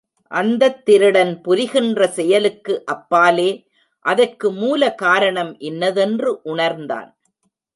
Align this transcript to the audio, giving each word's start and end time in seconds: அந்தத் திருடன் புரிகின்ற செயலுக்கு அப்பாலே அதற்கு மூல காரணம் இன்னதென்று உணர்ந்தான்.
அந்தத் 0.31 0.85
திருடன் 0.85 1.41
புரிகின்ற 1.41 2.07
செயலுக்கு 2.07 2.81
அப்பாலே 2.85 3.49
அதற்கு 4.05 4.51
மூல 4.51 4.91
காரணம் 4.95 5.59
இன்னதென்று 5.59 6.39
உணர்ந்தான். 6.43 7.09